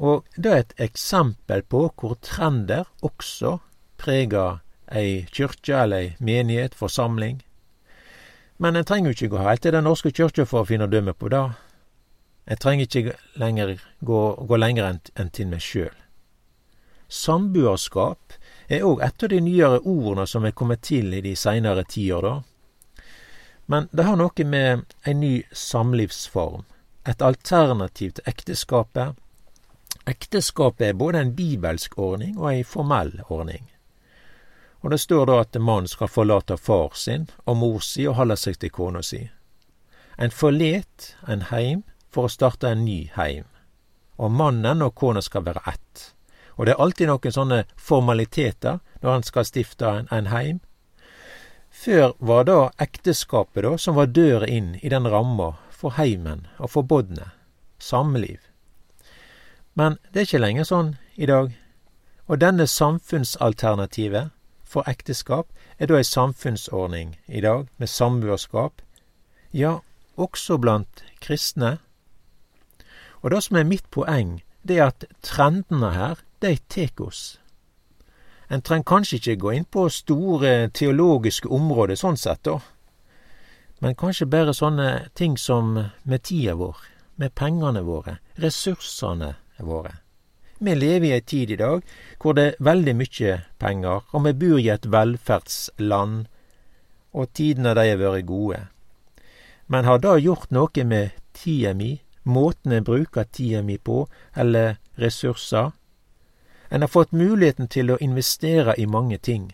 Og 0.00 0.24
det 0.36 0.50
er 0.50 0.64
et 0.64 0.74
eksempel 0.80 1.62
på 1.62 1.84
hvor 2.00 2.16
trender 2.24 2.88
også 3.04 3.58
preger 4.00 4.60
ei 4.90 5.26
kyrkje 5.28 5.82
eller 5.82 5.96
ei 5.96 6.14
menighet, 6.18 6.74
forsamling. 6.74 7.42
Men 8.56 8.76
en 8.76 8.84
trenger 8.84 9.12
jo 9.12 9.16
ikke 9.16 9.34
gå 9.36 9.42
helt 9.44 9.62
til 9.62 9.76
Den 9.76 9.84
norske 9.84 10.12
kyrkja 10.12 10.46
for 10.48 10.62
å 10.64 10.68
finne 10.68 10.88
dømme 10.88 11.12
på 11.12 11.28
det. 11.32 11.44
Jeg 12.50 12.58
trenger 12.58 12.86
ikke 12.86 13.16
lenger 13.38 13.76
gå, 14.02 14.20
gå 14.48 14.56
lenger 14.58 14.88
enn 14.88 15.00
en 15.22 15.28
til 15.30 15.46
meg 15.52 15.62
sjøl. 15.62 15.94
Samboerskap 17.10 18.34
er 18.66 18.86
òg 18.86 19.02
et 19.06 19.22
av 19.22 19.30
de 19.30 19.38
nyere 19.42 19.78
ordene 19.78 20.26
som 20.26 20.46
er 20.46 20.54
kommet 20.58 20.82
til 20.86 21.14
i 21.14 21.22
de 21.22 21.36
seinere 21.38 21.84
tiår, 21.86 22.26
da. 22.26 23.04
Men 23.70 23.86
det 23.94 24.06
har 24.06 24.18
noe 24.18 24.46
med 24.50 24.94
ei 25.06 25.14
ny 25.14 25.34
samlivsform, 25.54 26.64
et 27.06 27.22
alternativ 27.22 28.16
til 28.18 28.30
ekteskapet. 28.30 29.14
Ekteskapet 30.10 30.88
er 30.88 30.98
både 30.98 31.22
en 31.22 31.34
bibelsk 31.34 31.94
ordning 31.98 32.34
og 32.38 32.48
ei 32.50 32.64
formell 32.66 33.12
ordning. 33.28 33.68
Og 34.82 34.90
det 34.90 34.98
står 35.02 35.30
da 35.30 35.38
at 35.44 35.60
mannen 35.60 35.90
skal 35.90 36.10
forlate 36.10 36.58
far 36.58 36.98
sin 36.98 37.28
og 37.44 37.60
mor 37.62 37.78
si 37.84 38.08
og 38.10 38.18
holde 38.18 38.38
seg 38.42 38.58
til 38.58 38.74
kona 38.74 39.04
si. 39.06 39.22
En 40.18 40.34
forlet 40.34 41.14
en 41.30 41.46
heim 41.52 41.86
for 42.10 42.26
å 42.26 42.32
starte 42.32 42.70
en 42.70 42.84
ny 42.84 43.10
heim. 43.16 43.46
Og 44.20 44.30
mannen 44.30 44.82
og 44.82 44.94
kona 44.94 45.22
skal 45.24 45.46
være 45.46 45.62
ett. 45.72 46.10
Og 46.56 46.66
det 46.66 46.74
er 46.74 46.82
alltid 46.82 47.08
noen 47.08 47.32
sånne 47.32 47.60
formaliteter 47.78 48.80
når 49.00 49.12
han 49.12 49.24
skal 49.24 49.46
stifte 49.48 49.88
en, 49.88 50.10
en 50.12 50.28
heim. 50.28 50.60
Før 51.70 52.12
var 52.18 52.44
da 52.44 52.58
ekteskapet 52.82 53.64
da, 53.64 53.76
som 53.78 53.96
var 53.96 54.10
døra 54.12 54.46
inn 54.50 54.74
i 54.82 54.90
den 54.92 55.06
ramma 55.08 55.54
for 55.70 55.96
heimen 55.96 56.46
og 56.58 56.74
for 56.74 56.84
bodnet. 56.84 57.32
Samliv. 57.80 58.42
Men 59.72 59.96
det 60.12 60.20
er 60.20 60.28
ikke 60.28 60.42
lenger 60.42 60.68
sånn 60.68 60.90
i 61.16 61.30
dag. 61.30 61.54
Og 62.28 62.42
denne 62.42 62.66
samfunnsalternativet 62.68 64.34
for 64.70 64.86
ekteskap 64.90 65.48
er 65.78 65.88
da 65.90 65.96
ei 65.98 66.06
samfunnsordning 66.06 67.16
i 67.26 67.40
dag, 67.40 67.66
med 67.78 67.88
samboerskap. 67.88 68.82
Ja, 69.50 69.80
også 70.20 70.58
blant 70.60 71.02
kristne 71.24 71.78
og 73.22 73.30
det 73.30 73.42
som 73.44 73.56
er 73.56 73.68
mitt 73.68 73.86
poeng, 73.90 74.40
det 74.62 74.78
er 74.78 74.90
at 74.90 75.04
trendene 75.24 75.92
her, 75.94 76.20
de 76.40 76.56
tek 76.68 77.00
oss. 77.00 77.38
En 78.50 78.62
trenger 78.62 78.88
kanskje 78.88 79.20
ikke 79.20 79.40
gå 79.44 79.52
inn 79.54 79.66
på 79.70 79.86
store 79.92 80.70
teologiske 80.74 81.48
områder 81.48 81.98
sånn 82.00 82.18
sett, 82.18 82.42
da. 82.44 82.58
men 83.80 83.94
kanskje 83.94 84.26
bare 84.26 84.54
sånne 84.56 85.10
ting 85.14 85.36
som 85.38 85.76
med 86.02 86.22
tida 86.22 86.56
vår, 86.58 86.76
med 87.16 87.34
pengene 87.34 87.84
våre, 87.86 88.18
ressursene 88.36 89.34
våre. 89.58 90.00
Vi 90.60 90.74
lever 90.74 91.06
i 91.08 91.12
ei 91.16 91.20
tid 91.24 91.50
i 91.54 91.56
dag 91.56 91.84
hvor 92.20 92.34
det 92.36 92.42
er 92.44 92.58
veldig 92.60 92.96
mye 92.98 93.36
penger, 93.58 94.02
og 94.12 94.26
vi 94.26 94.32
bor 94.42 94.58
i 94.60 94.68
et 94.68 94.90
velferdsland, 94.92 96.26
og 97.16 97.32
tidene 97.32 97.72
de 97.78 97.86
har 97.88 98.00
vært 98.02 98.26
gode. 98.28 98.60
Men 99.72 99.86
har 99.88 100.02
det 100.02 100.18
gjort 100.20 100.50
noe 100.50 100.84
med 100.84 101.16
tida 101.32 101.72
mi, 101.74 101.94
måten 102.30 102.72
en 102.72 102.86
bruker 102.86 103.24
tida 103.24 103.62
mi 103.62 103.78
på, 103.78 104.06
eller 104.34 104.78
ressurser? 104.94 105.72
En 106.72 106.80
har 106.80 106.88
fått 106.88 107.12
muligheten 107.12 107.66
til 107.68 107.90
å 107.90 107.98
investere 107.98 108.76
i 108.78 108.86
mange 108.86 109.18
ting. 109.18 109.48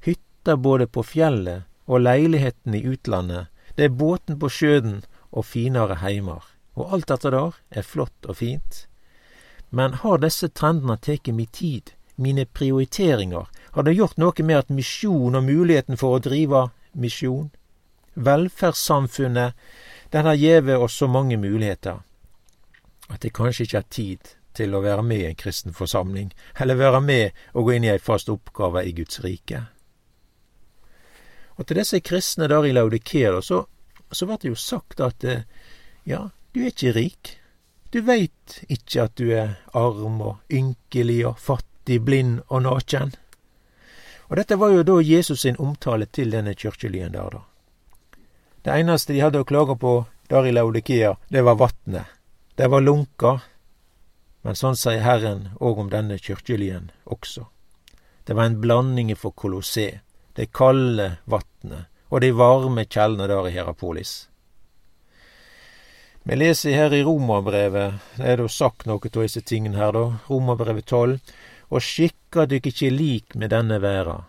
Hytter 0.00 0.56
både 0.56 0.86
på 0.86 1.02
fjellet 1.02 1.64
og 1.90 2.04
leiligheten 2.04 2.76
i 2.78 2.84
utlandet, 2.86 3.48
det 3.74 3.88
er 3.88 3.96
båten 3.98 4.38
på 4.38 4.50
sjøen 4.52 5.00
og 5.32 5.48
finere 5.48 5.96
heimer. 6.04 6.44
Og 6.78 6.94
alt 6.94 7.08
dette 7.10 7.32
der 7.34 7.56
er 7.70 7.82
flott 7.82 8.28
og 8.28 8.38
fint. 8.38 8.86
Men 9.70 9.98
har 10.04 10.22
disse 10.22 10.52
trendene 10.54 10.98
tatt 11.02 11.32
mi 11.34 11.46
tid, 11.46 11.90
mine 12.14 12.44
prioriteringer? 12.46 13.50
Har 13.72 13.82
det 13.82 13.96
gjort 13.96 14.20
noe 14.20 14.46
med 14.46 14.58
at 14.58 14.70
misjon 14.70 15.34
og 15.34 15.48
muligheten 15.48 15.98
for 15.98 16.14
å 16.14 16.22
drive 16.22 16.68
misjon? 16.92 17.50
Velferdssamfunnet, 18.14 19.58
den 20.12 20.30
har 20.30 20.38
gjeve 20.38 20.78
oss 20.78 21.00
så 21.00 21.08
mange 21.08 21.40
muligheter 21.40 22.04
at 23.12 23.24
jeg 23.24 23.34
kanskje 23.36 23.66
ikke 23.66 23.78
har 23.78 23.90
tid 23.90 24.32
til 24.56 24.74
å 24.74 24.82
være 24.84 25.04
med 25.04 25.22
i 25.22 25.28
en 25.30 25.38
kristen 25.38 25.76
forsamling, 25.76 26.32
eller 26.60 26.80
være 26.80 27.00
med 27.04 27.44
og 27.54 27.68
gå 27.68 27.76
inn 27.76 27.86
i 27.86 27.92
ei 27.92 28.00
fast 28.02 28.28
oppgave 28.32 28.84
i 28.84 28.92
Guds 28.96 29.22
rike. 29.24 29.62
Og 31.56 31.68
til 31.68 31.78
disse 31.80 32.00
kristne 32.00 32.48
der 32.48 32.66
i 32.66 32.72
Laudikea, 32.72 33.40
så, 33.44 33.64
så 34.12 34.28
ble 34.28 34.38
det 34.40 34.52
jo 34.52 34.58
sagt 34.58 35.00
at 35.04 35.24
ja, 36.08 36.28
du 36.52 36.60
er 36.62 36.72
ikke 36.72 36.94
rik, 36.96 37.36
du 37.92 38.00
veit 38.04 38.62
ikkje 38.72 39.04
at 39.04 39.16
du 39.20 39.26
er 39.36 39.58
arm 39.76 40.20
og 40.24 40.52
ynkelig 40.52 41.20
og 41.28 41.40
fattig, 41.40 42.00
blind 42.04 42.40
og 42.48 42.64
naken. 42.64 43.12
Og 44.32 44.38
dette 44.40 44.56
var 44.56 44.72
jo 44.72 44.84
da 44.88 44.96
Jesus 45.04 45.42
sin 45.44 45.58
omtale 45.60 46.06
til 46.08 46.32
denne 46.32 46.54
kirkelyen 46.56 47.12
der, 47.12 47.36
da. 47.36 47.42
Det 48.62 48.78
eneste 48.78 49.12
de 49.12 49.20
hadde 49.20 49.42
å 49.42 49.46
klage 49.46 49.76
på 49.76 49.92
der 50.30 50.46
i 50.48 50.54
Laudikea, 50.54 51.16
det 51.28 51.42
var 51.44 51.58
vatnet. 51.60 52.08
Det 52.54 52.68
var 52.68 52.84
lunka. 52.84 53.40
Men 54.42 54.58
sånn 54.58 54.76
sier 54.76 55.04
Herren 55.04 55.52
òg 55.62 55.78
om 55.78 55.90
denne 55.92 56.18
kyrkjelyen 56.18 56.90
også. 57.04 57.46
Det 58.26 58.34
var 58.34 58.50
en 58.50 58.60
blanding 58.62 59.14
for 59.18 59.34
Kolossé, 59.34 60.02
det 60.34 60.50
kalde 60.54 61.16
vatnet 61.30 61.88
og 62.12 62.20
de 62.20 62.28
varme 62.36 62.84
kjeldene 62.84 63.26
der 63.30 63.48
i 63.48 63.54
Herapolis. 63.54 64.12
Vi 66.22 66.36
leser 66.36 66.76
her 66.76 66.92
i 66.94 67.02
Romerbrevet, 67.02 68.02
det 68.18 68.26
er 68.28 68.42
da 68.42 68.48
sagt 68.52 68.84
noe 68.86 69.00
av 69.00 69.24
disse 69.24 69.40
tingene 69.42 69.80
her, 69.80 69.96
da, 69.96 70.04
Romerbrevet 70.28 70.86
12, 70.86 71.16
og 71.72 71.82
skikka 71.82 72.44
dykk 72.50 72.68
ikkje 72.70 72.90
lik 72.92 73.34
med 73.34 73.50
denne 73.50 73.80
verda, 73.82 74.20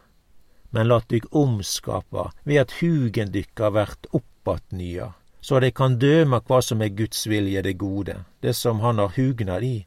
men 0.71 0.89
lat 0.89 1.09
dykk 1.11 1.27
omskapa 1.37 2.31
ved 2.47 2.63
at 2.63 2.77
hugen 2.79 3.33
dykka 3.35 3.69
vert 3.75 4.07
oppatt 4.15 4.71
nya, 4.71 5.11
så 5.43 5.59
de 5.59 5.73
kan 5.75 5.97
døme 5.99 6.39
hva 6.47 6.61
som 6.63 6.81
er 6.81 6.93
Guds 6.95 7.25
vilje, 7.27 7.61
det 7.61 7.73
gode, 7.75 8.21
det 8.39 8.53
som 8.55 8.79
Han 8.79 9.01
har 9.01 9.11
hugnad 9.17 9.63
i, 9.63 9.85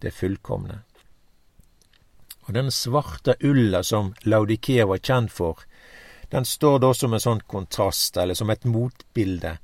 det 0.00 0.12
fullkomne. 0.12 0.82
Og 2.44 2.52
den 2.54 2.68
svarte 2.70 3.34
ulla 3.40 3.80
som 3.82 4.12
Laudikea 4.28 4.84
var 4.86 5.00
kjent 5.00 5.32
for, 5.32 5.64
den 6.28 6.44
står 6.44 6.78
da 6.84 6.92
som 6.94 7.16
en 7.16 7.22
sånn 7.22 7.40
kontrast, 7.48 8.16
eller 8.20 8.36
som 8.36 8.52
et 8.52 8.66
motbilde, 8.68 9.56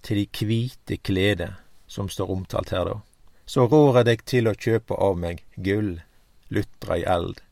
til 0.00 0.22
de 0.22 0.24
kvite 0.32 0.96
klede 1.04 1.50
som 1.86 2.08
står 2.08 2.30
omtalt 2.32 2.72
her, 2.72 2.88
da. 2.88 2.96
Så 3.44 3.66
rår 3.68 4.00
jeg 4.00 4.08
deg 4.08 4.24
til 4.24 4.48
å 4.48 4.56
kjøpe 4.56 4.96
av 4.96 5.20
meg 5.20 5.44
gull, 5.56 5.98
lutra 6.48 6.96
i 6.96 7.04
eld, 7.04 7.42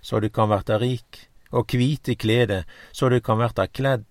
så 0.00 0.22
du 0.22 0.30
kan 0.30 0.52
verta 0.54 0.78
rik, 0.78 1.26
og 1.50 1.66
kvite 1.66 2.14
klede, 2.14 2.62
så 2.92 3.10
du 3.10 3.18
kan 3.20 3.42
verta 3.42 3.66
kledd, 3.66 4.06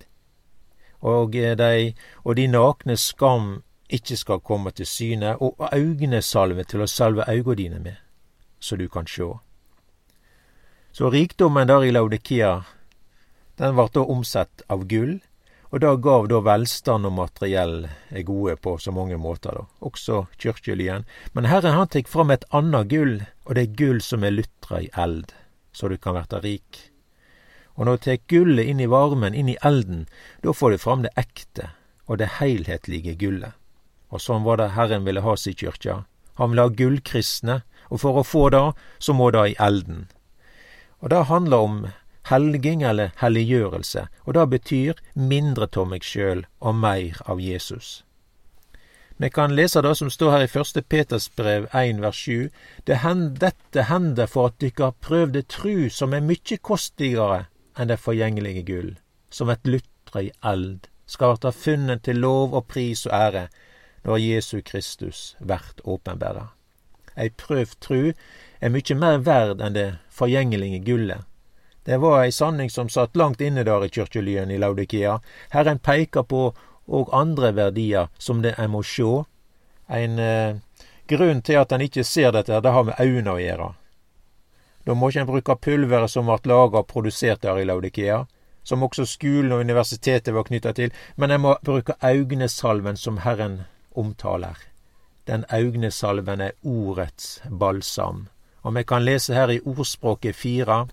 og 1.06 1.32
de, 1.32 1.94
og 2.24 2.36
de 2.36 2.46
nakne 2.50 2.96
skam 2.98 3.60
ikkje 3.92 4.18
skal 4.18 4.42
komme 4.42 4.72
til 4.74 4.88
syne, 4.88 5.36
og 5.38 5.60
augnesalve 5.70 6.64
til 6.66 6.82
å 6.82 6.90
salve 6.90 7.26
auga 7.30 7.54
dine 7.58 7.78
med, 7.82 7.96
så 8.58 8.76
du 8.76 8.88
kan 8.90 9.06
sjå. 9.06 9.36
Så 10.96 11.10
rikdommen 11.12 11.68
der 11.68 11.84
i 11.84 11.92
Laudikia, 11.92 12.64
den 13.60 13.76
vart 13.76 13.94
da 13.94 14.02
omsett 14.02 14.64
av 14.72 14.86
gull, 14.90 15.18
og 15.70 15.82
det 15.82 15.92
gav 16.02 16.28
da 16.30 16.40
velstand 16.40 17.08
og 17.08 17.16
materiell 17.18 17.88
gode 18.24 18.56
på 18.62 18.76
så 18.80 18.94
mange 18.94 19.18
måter, 19.20 19.58
da, 19.58 19.66
også 19.84 20.24
kyrkjelyen. 20.40 21.04
Men 21.34 21.48
Herren 21.50 21.76
han 21.76 21.90
tek 21.92 22.08
fram 22.08 22.30
et 22.32 22.46
anna 22.54 22.84
gull, 22.88 23.18
og 23.44 23.58
det 23.58 23.66
er 23.66 23.78
gull 23.78 24.00
som 24.02 24.24
er 24.24 24.34
lutra 24.38 24.80
i 24.82 24.90
eld, 24.96 25.34
så 25.74 25.90
du 25.92 25.98
kan 25.98 26.16
verta 26.16 26.40
rik. 26.40 26.86
Og 27.76 27.84
når 27.84 27.96
du 27.96 28.04
tek 28.06 28.26
gullet 28.32 28.68
inn 28.70 28.80
i 28.80 28.88
varmen, 28.88 29.34
inn 29.34 29.52
i 29.52 29.58
elden, 29.64 30.06
da 30.42 30.52
får 30.52 30.74
du 30.74 30.78
fram 30.80 31.04
det 31.04 31.12
ekte 31.16 31.70
og 32.06 32.18
det 32.20 32.36
heilhetlige 32.38 33.16
gullet. 33.20 33.52
Og 34.10 34.22
sånn 34.22 34.46
var 34.46 34.60
det 34.60 34.72
Herren 34.76 35.04
ville 35.04 35.24
ha 35.24 35.34
si 35.36 35.52
kyrkja. 35.52 36.04
Han 36.40 36.52
ville 36.52 36.66
ha 36.68 36.72
gullkristne, 36.72 37.60
og 37.90 38.00
for 38.02 38.20
å 38.20 38.26
få 38.26 38.48
det, 38.54 38.64
så 38.98 39.12
må 39.12 39.30
det 39.34 39.44
i 39.50 39.60
elden. 39.60 40.06
Og 41.02 41.10
det 41.12 41.26
handler 41.28 41.68
om 41.68 41.78
helging 42.30 42.82
eller 42.82 43.12
helliggjørelse, 43.20 44.06
og 44.24 44.34
det 44.34 44.46
betyr 44.54 45.02
mindre 45.14 45.68
av 45.76 45.88
meg 45.90 46.06
sjøl 46.06 46.44
og 46.60 46.78
meir 46.80 47.20
av 47.26 47.40
Jesus. 47.42 48.02
Vi 49.16 49.30
kan 49.32 49.54
lese 49.56 49.80
det 49.80 49.94
som 49.96 50.10
står 50.12 50.32
her 50.34 50.42
i 50.44 50.52
første 50.52 50.82
Peters 50.82 51.30
brev 51.32 51.68
1 51.72 52.02
vers 52.04 52.18
7. 52.20 52.50
Det 52.84 52.98
hend, 53.00 53.38
dette 53.40 53.86
hender 53.88 54.28
for 54.28 54.50
at 54.50 54.58
dykk 54.60 54.82
har 54.84 54.98
prøvd 55.00 55.38
tru 55.48 55.88
som 55.88 56.12
er 56.12 56.24
mykje 56.24 56.58
kostligere 56.60 57.46
enn 57.76 57.92
det 57.92 58.00
forgjengelige 58.00 58.64
gull, 58.66 58.90
som 59.30 59.50
et 59.52 59.68
lutre 59.68 60.26
i 60.28 60.32
eld, 60.44 60.88
skal 61.06 61.36
verta 61.36 61.52
funnet 61.52 62.02
til 62.02 62.20
lov 62.24 62.54
og 62.54 62.66
pris 62.72 63.06
og 63.06 63.14
ære 63.14 63.46
når 64.06 64.22
Jesu 64.22 64.60
Kristus 64.64 65.36
vert 65.40 65.80
åpenbæra. 65.84 66.48
Ei 67.16 67.30
prøvd 67.30 67.78
tru 67.80 68.02
er 68.60 68.72
mykje 68.72 68.98
mer 68.98 69.22
verd 69.24 69.62
enn 69.62 69.76
det 69.76 69.88
forgjengelige 70.12 70.82
gullet, 70.84 71.24
det 71.86 71.96
var 71.96 72.24
ei 72.24 72.32
sanning 72.32 72.70
som 72.70 72.88
satt 72.88 73.16
langt 73.16 73.40
inne 73.40 73.62
der 73.62 73.84
i 73.86 73.88
kyrkjelyen 73.88 74.50
i 74.50 74.58
Laudikea. 74.58 75.20
Herren 75.54 75.78
peikar 75.78 76.24
på 76.26 76.40
òg 76.86 77.12
andre 77.14 77.52
verdier 77.54 78.08
som 78.18 78.40
det 78.42 78.56
en 78.58 78.72
må 78.72 78.80
sjå. 78.82 79.20
En 79.86 80.18
eh, 80.18 80.56
grunn 81.06 81.44
til 81.46 81.60
at 81.60 81.72
en 81.72 81.84
ikkje 81.86 82.04
ser 82.04 82.32
dette, 82.34 82.58
det 82.58 82.72
har 82.74 82.88
med 82.88 82.98
øynene 82.98 83.36
å 83.36 83.38
gjere. 83.38 83.68
Da 84.86 84.94
må 84.94 85.10
ikkje 85.10 85.24
en 85.24 85.30
bruke 85.30 85.56
pulveret 85.58 86.12
som 86.12 86.28
ble 86.30 86.38
laget 86.46 86.78
og 86.78 86.86
produsert 86.86 87.42
der 87.42 87.58
i 87.58 87.66
Laudikea, 87.66 88.22
som 88.66 88.82
også 88.82 89.06
skolen 89.06 89.52
og 89.52 89.64
universitetet 89.66 90.34
var 90.34 90.46
knytta 90.46 90.72
til, 90.74 90.94
men 91.16 91.30
en 91.30 91.42
må 91.42 91.56
bruke 91.64 91.98
augnesalven 92.02 92.96
som 92.96 93.18
Herren 93.22 93.60
omtaler. 93.94 94.56
Den 95.26 95.44
augnesalven 95.50 96.40
er 96.40 96.54
ordets 96.62 97.40
balsam. 97.50 98.28
Og 98.62 98.74
vi 98.74 98.82
kan 98.82 99.04
lese 99.04 99.34
her 99.34 99.50
i 99.50 99.60
ordspråket 99.62 100.36
fire. 100.36 100.86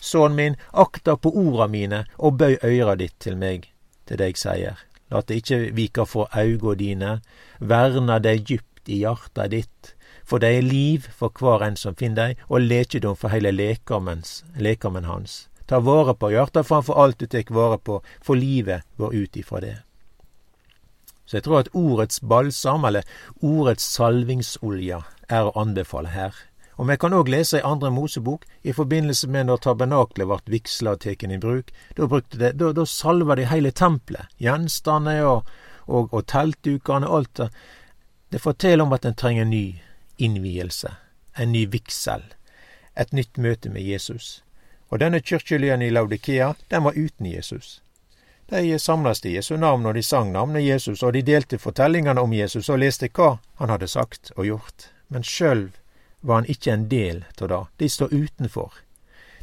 Sønnen 0.00 0.36
min, 0.36 0.56
akta 0.72 1.16
på 1.16 1.32
orda 1.32 1.66
mine, 1.68 2.04
og 2.18 2.38
bøy 2.38 2.58
øyra 2.64 2.96
ditt 3.00 3.16
til 3.20 3.36
meg, 3.40 3.70
til 4.04 4.20
det 4.20 4.34
jeg 4.34 4.40
sier. 4.40 4.80
La 5.12 5.20
det 5.20 5.40
ikkje 5.40 5.58
vika 5.76 6.04
for 6.08 6.32
auga 6.32 6.74
dine, 6.80 7.18
verna 7.60 8.18
deg 8.20 8.44
djupt 8.48 8.88
i 8.88 9.00
hjarta 9.04 9.48
ditt, 9.48 9.94
for 10.24 10.40
dei 10.40 10.56
er 10.58 10.66
liv 10.66 11.08
for 11.12 11.30
kvar 11.30 11.62
en 11.66 11.76
som 11.76 11.94
finn 11.94 12.16
dei, 12.16 12.32
og 12.48 12.64
lekedom 12.64 13.16
for 13.16 13.32
heile 13.34 13.52
lekamen 13.52 15.04
hans. 15.04 15.48
Ta 15.66 15.80
vare 15.80 16.14
på 16.14 16.30
hjertet 16.32 16.66
framfor 16.68 16.98
alt 17.00 17.20
du 17.20 17.26
tek 17.26 17.50
vare 17.52 17.78
på, 17.78 18.00
for 18.22 18.36
livet 18.36 18.84
går 18.96 19.14
ut 19.14 19.36
ifra 19.36 19.60
det. 19.60 19.76
Så 21.24 21.38
jeg 21.38 21.46
tror 21.46 21.62
at 21.62 21.70
ordets 21.72 22.20
balsam, 22.20 22.84
eller 22.84 23.04
ordets 23.40 23.84
salvingsolje, 23.94 25.00
er 25.28 25.46
å 25.48 25.54
anbefale 25.56 26.12
her. 26.12 26.34
Og 26.76 26.88
vi 26.88 26.96
kan 27.00 27.14
òg 27.16 27.30
lese 27.30 27.60
i 27.60 27.64
Andre 27.64 27.88
Mosebok, 27.94 28.44
i 28.62 28.74
forbindelse 28.76 29.30
med 29.30 29.48
når 29.48 29.62
tabernaklet 29.64 30.28
vart 30.28 30.50
vigsla 30.50 30.96
og 30.96 31.04
teken 31.04 31.32
i 31.32 31.40
bruk, 31.40 31.70
da 31.96 32.08
brukte 32.10 32.40
det, 32.40 32.52
da, 32.60 32.84
salva 32.84 33.38
de 33.38 33.46
heile 33.48 33.72
tempelet, 33.72 34.28
gjenstandene 34.42 35.24
og, 35.24 35.48
og, 35.86 36.12
og 36.12 36.26
teltdukene 36.28 37.08
alt 37.08 37.32
det. 37.40 37.48
Det 38.34 38.42
forteller 38.42 38.84
om 38.84 38.92
at 38.92 39.06
en 39.06 39.16
trenger 39.16 39.46
ny 39.46 39.66
innvielse, 40.16 40.96
en 41.36 41.52
ny 41.52 41.66
vigsel, 41.66 42.22
et 42.94 43.12
nytt 43.12 43.38
møte 43.38 43.70
med 43.70 43.82
Jesus. 43.82 44.42
Og 44.88 45.00
denne 45.02 45.20
kyrkjelyen 45.20 45.82
i 45.82 45.90
Laudikea, 45.90 46.54
den 46.70 46.84
var 46.84 46.94
uten 46.94 47.26
Jesus. 47.26 47.80
De 48.48 48.78
samles 48.78 49.24
i 49.24 49.34
Jesu 49.34 49.56
navn, 49.56 49.86
og 49.86 49.94
de 49.94 50.02
sang 50.02 50.32
navnet 50.32 50.62
Jesus, 50.62 51.02
og 51.02 51.12
de 51.12 51.22
delte 51.22 51.58
fortellingene 51.58 52.20
om 52.20 52.32
Jesus 52.32 52.68
og 52.68 52.78
leste 52.82 53.08
hva 53.08 53.38
han 53.58 53.72
hadde 53.72 53.88
sagt 53.88 54.30
og 54.36 54.44
gjort. 54.46 54.90
Men 55.08 55.24
sjølv 55.24 55.72
var 56.20 56.42
han 56.42 56.50
ikkje 56.50 56.72
en 56.72 56.88
del 56.88 57.24
av 57.40 57.48
det. 57.48 57.62
De 57.78 57.88
står 57.88 58.12
utenfor. 58.12 58.72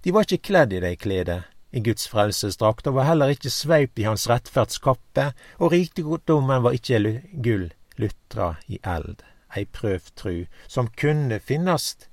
De 0.04 0.13
var 0.13 0.25
ikkje 0.25 0.46
kledd 0.46 0.74
i 0.74 0.82
de 0.82 0.96
klede 0.96 1.42
i 1.72 1.80
Guds 1.80 2.08
frelsesdrakt, 2.12 2.88
og 2.88 2.98
var 3.00 3.10
heller 3.10 3.34
ikke 3.34 3.51
sveipt 3.54 4.00
i 4.00 4.06
hans 4.06 4.28
rettferdskappe, 4.30 5.32
og 5.58 5.72
rikdommen 5.74 6.63
var 6.63 6.75
ikke 6.75 7.22
gull 7.44 7.70
lutra 8.01 8.56
i 8.68 8.80
eld, 8.84 9.22
ei 9.58 9.65
prøvd 9.65 10.15
tru, 10.15 10.46
som 10.67 10.88
kunne 10.88 11.39
finnast 11.39 12.08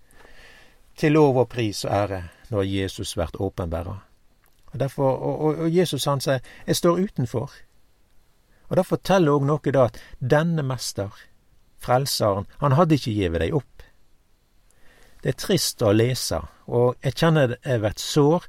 til 0.99 1.13
lov 1.13 1.39
og 1.39 1.49
pris 1.49 1.85
og 1.85 1.95
ære 1.95 2.23
når 2.51 2.63
Jesus 2.63 3.17
vert 3.17 3.37
åpenbæra. 3.39 3.99
Og, 4.73 4.81
derfor, 4.81 5.17
og, 5.17 5.59
og 5.59 5.77
Jesus 5.77 6.05
han 6.05 6.21
sier, 6.21 6.41
jeg 6.67 6.77
står 6.77 7.01
utenfor. 7.01 7.53
Og 8.69 8.77
Det 8.77 8.87
forteller 8.87 9.33
òg 9.33 9.47
noe 9.49 9.73
da 9.73 9.89
at 9.89 10.01
denne 10.21 10.63
mester, 10.63 11.15
Frelseren, 11.79 12.49
han 12.59 12.75
hadde 12.75 12.97
ikke 12.99 13.15
gitt 13.15 13.39
deg 13.39 13.55
opp. 13.55 13.85
Det 15.23 15.31
er 15.31 15.39
trist 15.39 15.83
å 15.83 15.93
lese, 15.95 16.41
og 16.67 16.97
jeg 17.03 17.15
kjenner 17.15 17.55
jeg 17.65 17.81
blir 17.83 17.95
sår. 18.03 18.49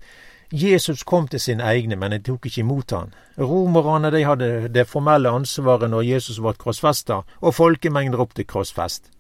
Jesus 0.51 1.03
kom 1.03 1.27
til 1.27 1.39
sine 1.39 1.63
egne, 1.63 1.95
men 1.95 2.11
de 2.11 2.19
tok 2.25 2.47
ikke 2.49 2.63
imot 2.63 2.91
han. 2.91 3.13
Romerne 3.37 4.09
de 4.09 4.23
hadde 4.25 4.69
det 4.73 4.87
formelle 4.89 5.29
ansvaret 5.29 5.91
når 5.91 6.07
Jesus 6.07 6.39
ble 6.41 6.55
krossfesta, 6.57 7.21
og 7.41 7.53
folkemengden 7.53 8.17
ropte 8.17 8.43
krossfest. 8.43 9.11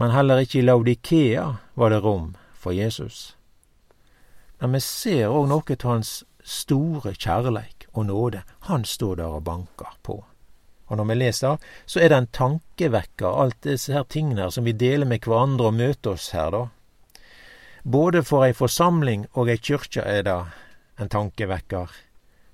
Men 0.00 0.14
heller 0.14 0.40
ikke 0.40 0.60
i 0.60 0.64
Laudikea 0.64 1.44
var 1.74 1.92
det 1.92 2.00
rom 2.04 2.36
for 2.54 2.72
Jesus. 2.72 3.36
Men 4.60 4.72
vi 4.72 4.80
ser 4.80 5.28
òg 5.28 5.50
noe 5.50 5.76
av 5.76 5.90
hans 5.90 6.22
store 6.42 7.12
kjærleik 7.12 7.86
og 7.92 8.08
nåde. 8.08 8.42
Han 8.70 8.84
står 8.84 9.20
der 9.20 9.36
og 9.38 9.44
banker 9.44 9.92
på. 10.02 10.22
Og 10.88 10.96
når 10.96 11.04
vi 11.04 11.14
leser, 11.14 11.56
så 11.86 12.00
er 12.00 12.08
det 12.08 12.18
en 12.18 12.32
tankevekker, 12.32 13.28
alt 13.28 13.60
disse 13.64 13.92
her 13.92 14.06
tingene 14.08 14.48
som 14.50 14.64
vi 14.64 14.72
deler 14.72 15.06
med 15.06 15.20
hverandre 15.26 15.68
og 15.68 15.76
møter 15.76 16.16
oss 16.16 16.30
her, 16.32 16.50
da. 16.54 16.64
Både 17.84 18.22
for 18.24 18.44
ei 18.44 18.52
forsamling 18.52 19.26
og 19.32 19.50
ei 19.50 19.58
kyrkje 19.58 20.02
er 20.02 20.22
det 20.26 20.38
en 20.98 21.08
tankevekker, 21.08 21.90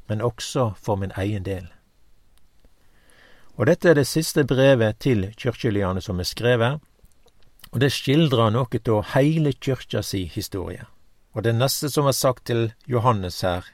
men 0.08 0.20
også 0.20 0.72
for 0.76 0.96
min 1.00 1.12
egen 1.16 1.44
del. 1.44 1.70
Og 3.56 3.66
dette 3.66 3.88
er 3.88 3.94
det 3.94 4.06
siste 4.10 4.44
brevet 4.44 4.98
til 4.98 5.28
kyrkjelyane 5.38 6.02
som 6.02 6.18
er 6.20 6.28
skrevet, 6.28 6.80
og 7.72 7.80
det 7.80 7.92
skildrer 7.92 8.52
noe 8.54 8.80
av 8.88 9.14
heile 9.14 9.52
kyrkja 9.52 10.02
si 10.02 10.24
historie. 10.30 10.84
Og 11.34 11.42
det 11.42 11.54
neste 11.54 11.90
som 11.90 12.06
er 12.06 12.14
sagt 12.14 12.46
til 12.46 12.72
Johannes 12.86 13.40
her, 13.42 13.64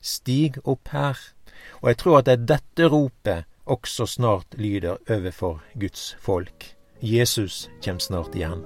stig 0.00 0.58
opp 0.64 0.88
her, 0.90 1.18
og 1.82 1.92
jeg 1.92 2.00
tror 2.02 2.18
at 2.18 2.26
det 2.26 2.34
er 2.34 2.48
dette 2.56 2.90
ropet 2.90 3.46
også 3.68 4.06
snart 4.06 4.58
lyder 4.58 4.98
overfor 5.10 5.62
Guds 5.78 6.16
folk. 6.20 6.74
Jesus 7.02 7.68
kjem 7.82 8.00
snart 8.00 8.34
igjen. 8.34 8.64